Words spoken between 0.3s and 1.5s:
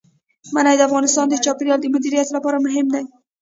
منی د افغانستان د